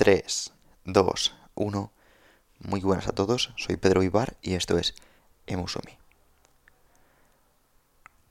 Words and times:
3, 0.00 0.54
2, 0.86 1.34
1. 1.56 1.92
Muy 2.60 2.80
buenas 2.80 3.06
a 3.06 3.12
todos, 3.12 3.52
soy 3.58 3.76
Pedro 3.76 4.02
Ibar 4.02 4.38
y 4.40 4.54
esto 4.54 4.78
es 4.78 4.94
Emusomi. 5.46 5.98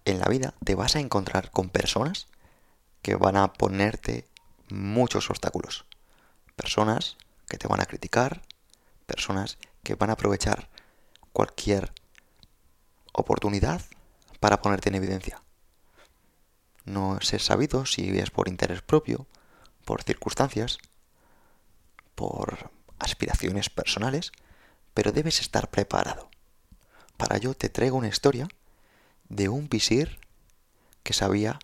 En 0.03 0.17
la 0.17 0.25
vida 0.25 0.55
te 0.65 0.73
vas 0.73 0.95
a 0.95 0.99
encontrar 0.99 1.51
con 1.51 1.69
personas 1.69 2.25
que 3.03 3.13
van 3.13 3.37
a 3.37 3.53
ponerte 3.53 4.27
muchos 4.71 5.29
obstáculos. 5.29 5.85
Personas 6.55 7.17
que 7.47 7.59
te 7.59 7.67
van 7.67 7.81
a 7.81 7.85
criticar, 7.85 8.41
personas 9.05 9.59
que 9.83 9.93
van 9.93 10.09
a 10.09 10.13
aprovechar 10.13 10.69
cualquier 11.33 11.93
oportunidad 13.13 13.79
para 14.39 14.59
ponerte 14.63 14.89
en 14.89 14.95
evidencia. 14.95 15.43
No 16.85 17.19
es 17.19 17.43
sabido 17.43 17.85
si 17.85 18.17
es 18.17 18.31
por 18.31 18.47
interés 18.47 18.81
propio, 18.81 19.27
por 19.85 20.01
circunstancias, 20.01 20.79
por 22.19 22.69
aspiraciones 22.99 23.69
personales, 23.69 24.33
pero 24.93 25.13
debes 25.13 25.39
estar 25.39 25.69
preparado. 25.69 26.29
Para 27.15 27.37
ello 27.37 27.53
te 27.53 27.69
traigo 27.69 27.95
una 27.95 28.09
historia 28.09 28.49
de 29.29 29.47
un 29.47 29.69
visir 29.69 30.19
que 31.01 31.13
sabía 31.13 31.59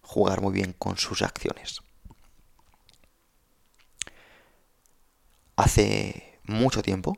jugar 0.00 0.42
muy 0.42 0.52
bien 0.52 0.74
con 0.74 0.96
sus 0.96 1.22
acciones. 1.22 1.80
Hace 5.56 6.38
mucho 6.44 6.82
tiempo, 6.82 7.16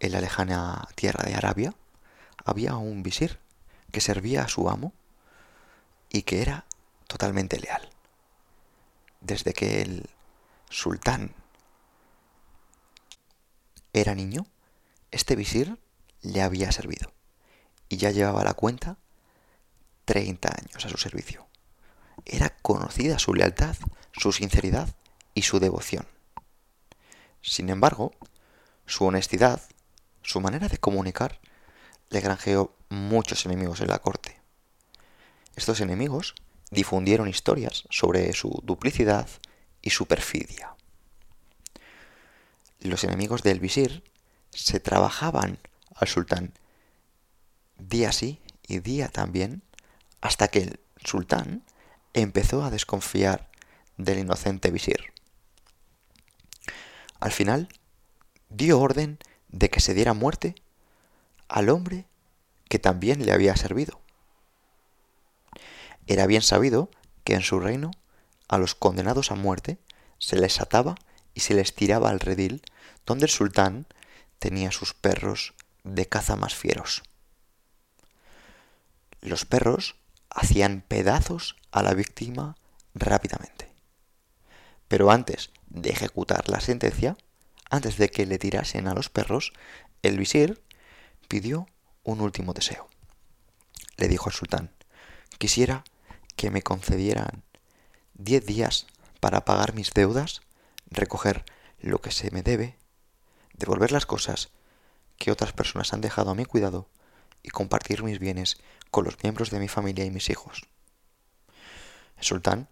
en 0.00 0.12
la 0.12 0.22
lejana 0.22 0.88
tierra 0.94 1.28
de 1.28 1.34
Arabia, 1.34 1.74
había 2.42 2.76
un 2.76 3.02
visir 3.02 3.38
que 3.92 4.00
servía 4.00 4.44
a 4.44 4.48
su 4.48 4.70
amo 4.70 4.94
y 6.08 6.22
que 6.22 6.40
era 6.40 6.64
totalmente 7.06 7.60
leal. 7.60 7.90
Desde 9.20 9.52
que 9.52 9.82
el 9.82 10.08
sultán 10.70 11.34
era 13.94 14.14
niño, 14.14 14.44
este 15.12 15.36
visir 15.36 15.78
le 16.20 16.42
había 16.42 16.72
servido 16.72 17.12
y 17.88 17.96
ya 17.96 18.10
llevaba 18.10 18.42
la 18.44 18.52
cuenta 18.52 18.98
30 20.04 20.48
años 20.48 20.84
a 20.84 20.88
su 20.88 20.98
servicio. 20.98 21.46
Era 22.24 22.50
conocida 22.60 23.18
su 23.18 23.34
lealtad, 23.34 23.76
su 24.12 24.32
sinceridad 24.32 24.94
y 25.32 25.42
su 25.42 25.60
devoción. 25.60 26.06
Sin 27.40 27.70
embargo, 27.70 28.12
su 28.84 29.04
honestidad, 29.04 29.62
su 30.22 30.40
manera 30.40 30.68
de 30.68 30.78
comunicar, 30.78 31.40
le 32.10 32.20
granjeó 32.20 32.74
muchos 32.88 33.46
enemigos 33.46 33.80
en 33.80 33.88
la 33.88 34.00
corte. 34.00 34.40
Estos 35.54 35.80
enemigos 35.80 36.34
difundieron 36.70 37.28
historias 37.28 37.84
sobre 37.90 38.32
su 38.32 38.60
duplicidad 38.64 39.28
y 39.82 39.90
su 39.90 40.06
perfidia 40.06 40.74
los 42.88 43.04
enemigos 43.04 43.42
del 43.42 43.60
visir 43.60 44.04
se 44.50 44.80
trabajaban 44.80 45.58
al 45.94 46.08
sultán 46.08 46.52
día 47.78 48.12
sí 48.12 48.40
y 48.66 48.78
día 48.78 49.08
también, 49.08 49.62
hasta 50.20 50.48
que 50.48 50.60
el 50.60 50.80
sultán 51.04 51.64
empezó 52.12 52.64
a 52.64 52.70
desconfiar 52.70 53.50
del 53.96 54.18
inocente 54.18 54.70
visir. 54.70 55.12
Al 57.20 57.32
final, 57.32 57.68
dio 58.48 58.80
orden 58.80 59.18
de 59.48 59.70
que 59.70 59.80
se 59.80 59.94
diera 59.94 60.14
muerte 60.14 60.54
al 61.48 61.68
hombre 61.68 62.06
que 62.68 62.78
también 62.78 63.24
le 63.26 63.32
había 63.32 63.56
servido. 63.56 64.00
Era 66.06 66.26
bien 66.26 66.42
sabido 66.42 66.90
que 67.22 67.34
en 67.34 67.42
su 67.42 67.60
reino 67.60 67.90
a 68.48 68.58
los 68.58 68.74
condenados 68.74 69.30
a 69.30 69.34
muerte 69.34 69.78
se 70.18 70.36
les 70.36 70.60
ataba 70.60 70.96
y 71.34 71.40
se 71.40 71.54
les 71.54 71.74
tiraba 71.74 72.10
al 72.10 72.20
redil 72.20 72.62
donde 73.06 73.26
el 73.26 73.30
sultán 73.30 73.86
tenía 74.38 74.70
sus 74.70 74.94
perros 74.94 75.54
de 75.82 76.06
caza 76.06 76.36
más 76.36 76.54
fieros. 76.54 77.02
Los 79.20 79.44
perros 79.44 79.96
hacían 80.30 80.82
pedazos 80.86 81.56
a 81.70 81.82
la 81.82 81.94
víctima 81.94 82.56
rápidamente. 82.94 83.72
Pero 84.88 85.10
antes 85.10 85.50
de 85.68 85.90
ejecutar 85.90 86.48
la 86.48 86.60
sentencia, 86.60 87.16
antes 87.70 87.96
de 87.96 88.10
que 88.10 88.26
le 88.26 88.38
tirasen 88.38 88.86
a 88.86 88.94
los 88.94 89.08
perros, 89.08 89.52
el 90.02 90.18
visir 90.18 90.62
pidió 91.28 91.66
un 92.02 92.20
último 92.20 92.52
deseo. 92.52 92.88
Le 93.96 94.08
dijo 94.08 94.26
al 94.26 94.34
sultán, 94.34 94.70
quisiera 95.38 95.84
que 96.36 96.50
me 96.50 96.62
concedieran 96.62 97.42
diez 98.14 98.44
días 98.44 98.86
para 99.20 99.44
pagar 99.44 99.74
mis 99.74 99.92
deudas, 99.92 100.42
recoger 100.94 101.44
lo 101.80 102.00
que 102.00 102.10
se 102.10 102.30
me 102.30 102.42
debe 102.42 102.78
devolver 103.54 103.92
las 103.92 104.06
cosas 104.06 104.50
que 105.16 105.30
otras 105.30 105.52
personas 105.52 105.92
han 105.92 106.00
dejado 106.00 106.30
a 106.30 106.34
mi 106.34 106.44
cuidado 106.44 106.88
y 107.42 107.50
compartir 107.50 108.02
mis 108.02 108.18
bienes 108.18 108.58
con 108.90 109.04
los 109.04 109.22
miembros 109.22 109.50
de 109.50 109.60
mi 109.60 109.68
familia 109.68 110.04
y 110.04 110.10
mis 110.10 110.30
hijos. 110.30 110.66
El 112.16 112.24
sultán, 112.24 112.68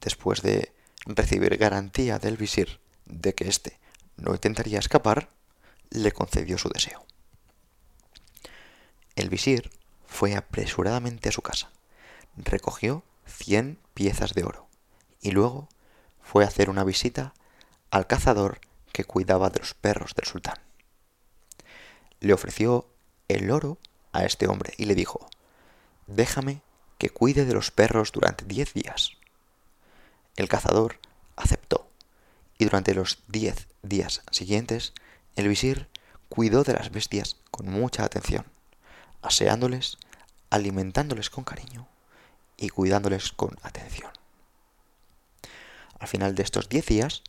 después 0.00 0.42
de 0.42 0.72
recibir 1.06 1.56
garantía 1.56 2.18
del 2.18 2.36
visir 2.36 2.80
de 3.04 3.34
que 3.34 3.48
éste 3.48 3.78
no 4.16 4.32
intentaría 4.32 4.78
escapar, 4.78 5.30
le 5.90 6.12
concedió 6.12 6.58
su 6.58 6.68
deseo. 6.68 7.04
El 9.16 9.28
visir 9.28 9.70
fue 10.06 10.36
apresuradamente 10.36 11.28
a 11.28 11.32
su 11.32 11.42
casa, 11.42 11.70
recogió 12.36 13.04
cien 13.26 13.78
piezas 13.94 14.34
de 14.34 14.44
oro 14.44 14.68
y 15.20 15.32
luego 15.32 15.68
fue 16.22 16.44
a 16.44 16.48
hacer 16.48 16.70
una 16.70 16.84
visita 16.84 17.34
al 17.92 18.06
cazador 18.06 18.58
que 18.90 19.04
cuidaba 19.04 19.50
de 19.50 19.60
los 19.60 19.74
perros 19.74 20.14
del 20.14 20.24
sultán. 20.24 20.56
Le 22.20 22.32
ofreció 22.32 22.88
el 23.28 23.50
oro 23.50 23.78
a 24.12 24.24
este 24.24 24.48
hombre 24.48 24.72
y 24.78 24.86
le 24.86 24.94
dijo, 24.94 25.28
déjame 26.06 26.62
que 26.96 27.10
cuide 27.10 27.44
de 27.44 27.52
los 27.52 27.70
perros 27.70 28.10
durante 28.10 28.46
diez 28.46 28.72
días. 28.72 29.18
El 30.36 30.48
cazador 30.48 30.98
aceptó, 31.36 31.86
y 32.56 32.64
durante 32.64 32.94
los 32.94 33.18
diez 33.28 33.68
días 33.82 34.22
siguientes, 34.30 34.94
el 35.36 35.48
visir 35.48 35.88
cuidó 36.30 36.64
de 36.64 36.72
las 36.72 36.92
bestias 36.92 37.36
con 37.50 37.68
mucha 37.68 38.04
atención, 38.04 38.46
aseándoles, 39.20 39.98
alimentándoles 40.48 41.28
con 41.28 41.44
cariño 41.44 41.86
y 42.56 42.70
cuidándoles 42.70 43.32
con 43.32 43.58
atención. 43.62 44.10
Al 45.98 46.08
final 46.08 46.34
de 46.34 46.42
estos 46.42 46.70
diez 46.70 46.86
días, 46.86 47.22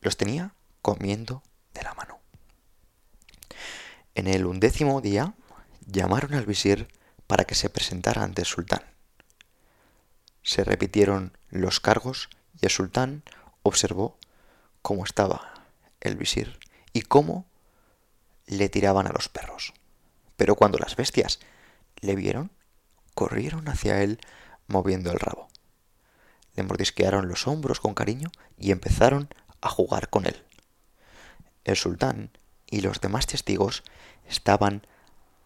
los 0.00 0.16
tenía 0.16 0.54
comiendo 0.82 1.42
de 1.74 1.82
la 1.82 1.94
mano. 1.94 2.20
En 4.14 4.26
el 4.26 4.46
undécimo 4.46 5.00
día 5.00 5.34
llamaron 5.86 6.34
al 6.34 6.46
visir 6.46 6.88
para 7.26 7.44
que 7.44 7.54
se 7.54 7.70
presentara 7.70 8.22
ante 8.22 8.42
el 8.42 8.46
sultán. 8.46 8.82
Se 10.42 10.64
repitieron 10.64 11.36
los 11.50 11.80
cargos 11.80 12.28
y 12.60 12.66
el 12.66 12.70
sultán 12.70 13.22
observó 13.62 14.16
cómo 14.82 15.04
estaba 15.04 15.64
el 16.00 16.16
visir 16.16 16.58
y 16.92 17.02
cómo 17.02 17.46
le 18.46 18.68
tiraban 18.68 19.06
a 19.06 19.12
los 19.12 19.28
perros. 19.28 19.74
Pero 20.36 20.54
cuando 20.54 20.78
las 20.78 20.96
bestias 20.96 21.40
le 22.00 22.14
vieron, 22.14 22.52
corrieron 23.14 23.68
hacia 23.68 24.02
él 24.02 24.20
moviendo 24.66 25.10
el 25.10 25.18
rabo. 25.18 25.48
Le 26.54 26.62
mordisquearon 26.62 27.28
los 27.28 27.46
hombros 27.46 27.80
con 27.80 27.94
cariño 27.94 28.30
y 28.56 28.70
empezaron 28.70 29.28
a 29.66 29.70
jugar 29.70 30.08
con 30.08 30.26
él. 30.26 30.44
El 31.64 31.76
sultán 31.76 32.30
y 32.70 32.80
los 32.80 33.00
demás 33.00 33.26
testigos 33.26 33.82
estaban 34.26 34.86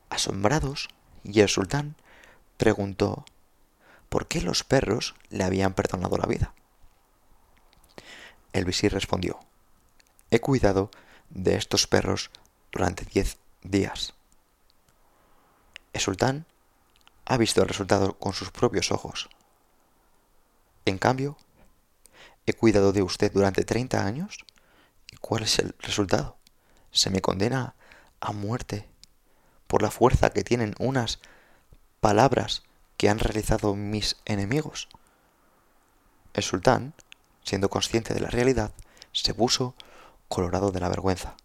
asombrados 0.08 0.88
y 1.24 1.40
el 1.40 1.48
sultán 1.48 1.96
preguntó 2.56 3.24
por 4.08 4.28
qué 4.28 4.40
los 4.40 4.64
perros 4.64 5.14
le 5.30 5.44
habían 5.44 5.74
perdonado 5.74 6.16
la 6.18 6.26
vida. 6.26 6.54
El 8.52 8.64
visir 8.64 8.92
respondió, 8.92 9.38
he 10.30 10.40
cuidado 10.40 10.90
de 11.30 11.56
estos 11.56 11.86
perros 11.86 12.30
durante 12.72 13.04
diez 13.04 13.38
días. 13.62 14.14
El 15.92 16.00
sultán 16.00 16.46
ha 17.24 17.36
visto 17.36 17.62
el 17.62 17.68
resultado 17.68 18.18
con 18.18 18.32
sus 18.32 18.50
propios 18.50 18.90
ojos. 18.90 19.28
En 20.84 20.98
cambio, 20.98 21.36
he 22.46 22.52
cuidado 22.52 22.92
de 22.92 23.02
usted 23.02 23.32
durante 23.32 23.64
treinta 23.64 24.04
años 24.04 24.44
¿Y 25.10 25.16
cuál 25.16 25.42
es 25.42 25.58
el 25.58 25.74
resultado? 25.80 26.36
Se 26.92 27.10
me 27.10 27.20
condena 27.20 27.74
a 28.20 28.32
muerte 28.32 28.88
por 29.66 29.82
la 29.82 29.90
fuerza 29.90 30.30
que 30.30 30.44
tienen 30.44 30.74
unas 30.78 31.20
palabras 32.00 32.62
que 32.96 33.08
han 33.08 33.18
realizado 33.18 33.74
mis 33.74 34.16
enemigos. 34.24 34.88
El 36.32 36.42
sultán, 36.42 36.94
siendo 37.44 37.70
consciente 37.70 38.14
de 38.14 38.20
la 38.20 38.30
realidad, 38.30 38.72
se 39.12 39.34
puso 39.34 39.74
colorado 40.28 40.70
de 40.70 40.80
la 40.80 40.88
vergüenza. 40.88 41.36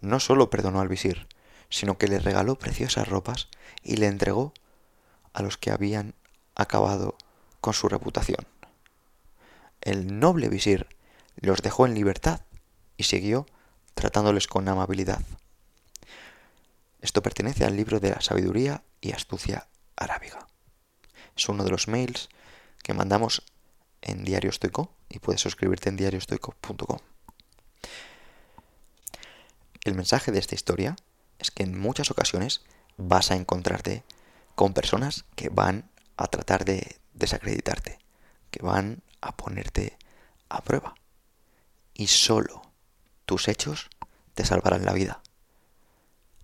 No 0.00 0.20
solo 0.20 0.50
perdonó 0.50 0.80
al 0.80 0.88
visir, 0.88 1.28
sino 1.70 1.96
que 1.98 2.08
le 2.08 2.18
regaló 2.18 2.56
preciosas 2.56 3.08
ropas 3.08 3.48
y 3.82 3.96
le 3.96 4.06
entregó 4.06 4.52
a 5.32 5.42
los 5.42 5.56
que 5.56 5.70
habían 5.70 6.14
acabado 6.54 7.16
con 7.60 7.74
su 7.74 7.88
reputación. 7.88 8.46
El 9.84 10.18
noble 10.18 10.48
visir 10.48 10.88
los 11.36 11.60
dejó 11.60 11.86
en 11.86 11.94
libertad 11.94 12.40
y 12.96 13.04
siguió 13.04 13.46
tratándoles 13.94 14.46
con 14.46 14.66
amabilidad. 14.66 15.22
Esto 17.02 17.22
pertenece 17.22 17.66
al 17.66 17.76
libro 17.76 18.00
de 18.00 18.10
la 18.10 18.22
sabiduría 18.22 18.82
y 19.02 19.12
astucia 19.12 19.68
arábiga. 19.94 20.48
Es 21.36 21.48
uno 21.50 21.64
de 21.64 21.70
los 21.70 21.86
mails 21.86 22.30
que 22.82 22.94
mandamos 22.94 23.42
en 24.00 24.24
Diario 24.24 24.48
Estoico 24.48 24.94
y 25.10 25.18
puedes 25.18 25.42
suscribirte 25.42 25.90
en 25.90 25.96
diariostoico.com. 25.96 26.98
El 29.84 29.94
mensaje 29.94 30.32
de 30.32 30.38
esta 30.38 30.54
historia 30.54 30.96
es 31.38 31.50
que 31.50 31.62
en 31.62 31.78
muchas 31.78 32.10
ocasiones 32.10 32.62
vas 32.96 33.30
a 33.30 33.36
encontrarte 33.36 34.02
con 34.54 34.72
personas 34.72 35.26
que 35.36 35.50
van 35.50 35.90
a 36.16 36.26
tratar 36.28 36.64
de 36.64 36.96
desacreditarte, 37.12 37.98
que 38.50 38.62
van 38.62 39.02
a 39.24 39.36
ponerte 39.36 39.98
a 40.48 40.62
prueba. 40.62 40.94
Y 41.94 42.08
solo 42.08 42.62
tus 43.26 43.48
hechos 43.48 43.88
te 44.34 44.44
salvarán 44.44 44.84
la 44.84 44.92
vida. 44.92 45.22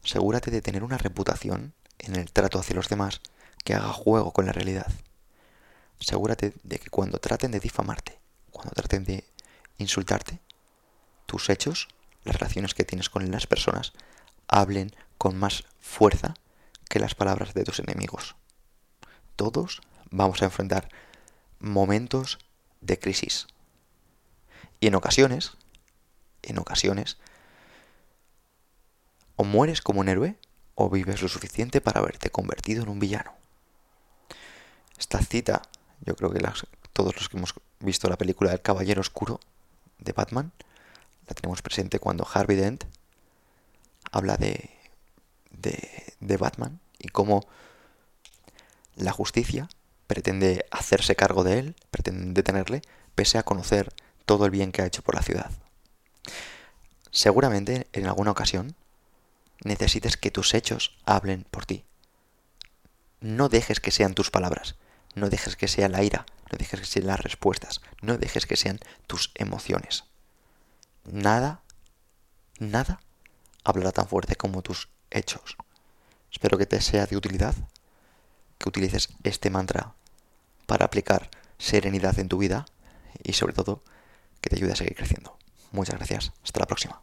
Asegúrate 0.04 0.50
de 0.50 0.62
tener 0.62 0.82
una 0.82 0.98
reputación 0.98 1.74
en 1.98 2.16
el 2.16 2.32
trato 2.32 2.58
hacia 2.58 2.76
los 2.76 2.88
demás 2.88 3.20
que 3.64 3.74
haga 3.74 3.92
juego 3.92 4.32
con 4.32 4.46
la 4.46 4.52
realidad. 4.52 4.90
Asegúrate 6.00 6.54
de 6.62 6.78
que 6.78 6.88
cuando 6.88 7.18
traten 7.18 7.50
de 7.50 7.60
difamarte, 7.60 8.18
cuando 8.50 8.72
traten 8.72 9.04
de 9.04 9.24
insultarte, 9.78 10.40
tus 11.26 11.50
hechos, 11.50 11.88
las 12.24 12.36
relaciones 12.36 12.74
que 12.74 12.84
tienes 12.84 13.10
con 13.10 13.30
las 13.30 13.46
personas, 13.46 13.92
hablen 14.48 14.94
con 15.18 15.36
más 15.36 15.64
fuerza 15.78 16.34
que 16.88 16.98
las 16.98 17.14
palabras 17.14 17.54
de 17.54 17.64
tus 17.64 17.78
enemigos. 17.78 18.34
Todos 19.36 19.80
vamos 20.10 20.42
a 20.42 20.46
enfrentar 20.46 20.88
momentos 21.58 22.38
de 22.80 22.98
crisis. 22.98 23.46
Y 24.80 24.86
en 24.86 24.94
ocasiones, 24.94 25.52
en 26.42 26.58
ocasiones, 26.58 27.18
o 29.36 29.44
mueres 29.44 29.82
como 29.82 30.00
un 30.00 30.08
héroe 30.08 30.36
o 30.74 30.88
vives 30.88 31.22
lo 31.22 31.28
suficiente 31.28 31.80
para 31.80 32.00
haberte 32.00 32.30
convertido 32.30 32.82
en 32.82 32.88
un 32.88 32.98
villano. 32.98 33.32
Esta 34.98 35.18
cita, 35.18 35.62
yo 36.00 36.14
creo 36.16 36.30
que 36.30 36.40
todos 36.92 37.14
los 37.16 37.28
que 37.28 37.36
hemos 37.36 37.54
visto 37.80 38.08
la 38.08 38.18
película 38.18 38.52
El 38.52 38.62
Caballero 38.62 39.00
Oscuro 39.00 39.40
de 39.98 40.12
Batman, 40.12 40.52
la 41.26 41.34
tenemos 41.34 41.62
presente 41.62 41.98
cuando 41.98 42.26
Harvey 42.32 42.56
Dent 42.56 42.84
habla 44.12 44.36
de 44.36 44.80
de, 45.60 46.36
Batman 46.36 46.80
y 46.98 47.08
cómo 47.08 47.46
la 48.96 49.12
justicia 49.12 49.68
pretende 50.10 50.66
hacerse 50.72 51.14
cargo 51.14 51.44
de 51.44 51.60
él, 51.60 51.76
pretende 51.92 52.32
detenerle, 52.32 52.82
pese 53.14 53.38
a 53.38 53.44
conocer 53.44 53.94
todo 54.26 54.44
el 54.44 54.50
bien 54.50 54.72
que 54.72 54.82
ha 54.82 54.86
hecho 54.86 55.02
por 55.02 55.14
la 55.14 55.22
ciudad. 55.22 55.52
Seguramente 57.12 57.86
en 57.92 58.08
alguna 58.08 58.32
ocasión 58.32 58.74
necesites 59.62 60.16
que 60.16 60.32
tus 60.32 60.52
hechos 60.54 60.98
hablen 61.04 61.46
por 61.48 61.64
ti. 61.64 61.84
No 63.20 63.48
dejes 63.48 63.78
que 63.78 63.92
sean 63.92 64.14
tus 64.14 64.32
palabras, 64.32 64.74
no 65.14 65.30
dejes 65.30 65.54
que 65.54 65.68
sea 65.68 65.88
la 65.88 66.02
ira, 66.02 66.26
no 66.50 66.58
dejes 66.58 66.80
que 66.80 66.86
sean 66.86 67.06
las 67.06 67.20
respuestas, 67.20 67.80
no 68.02 68.18
dejes 68.18 68.46
que 68.46 68.56
sean 68.56 68.80
tus 69.06 69.30
emociones. 69.36 70.06
Nada, 71.04 71.62
nada 72.58 73.00
hablará 73.62 73.92
tan 73.92 74.08
fuerte 74.08 74.34
como 74.34 74.62
tus 74.62 74.88
hechos. 75.12 75.56
Espero 76.32 76.58
que 76.58 76.66
te 76.66 76.80
sea 76.80 77.06
de 77.06 77.16
utilidad, 77.16 77.54
que 78.58 78.68
utilices 78.68 79.10
este 79.22 79.50
mantra 79.50 79.94
para 80.70 80.84
aplicar 80.84 81.30
serenidad 81.58 82.16
en 82.20 82.28
tu 82.28 82.38
vida 82.38 82.64
y 83.24 83.32
sobre 83.32 83.54
todo 83.54 83.82
que 84.40 84.50
te 84.50 84.54
ayude 84.54 84.70
a 84.70 84.76
seguir 84.76 84.94
creciendo. 84.94 85.36
Muchas 85.72 85.96
gracias. 85.96 86.32
Hasta 86.44 86.60
la 86.60 86.66
próxima. 86.66 87.02